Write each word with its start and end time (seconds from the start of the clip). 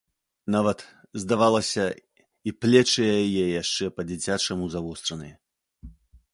Нават, 0.53 0.79
здавалася, 1.23 1.83
і 2.51 2.55
плечы 2.65 3.05
яе 3.27 3.45
яшчэ 3.61 3.85
па-дзіцячаму 4.01 4.65
завостраны. 4.77 5.29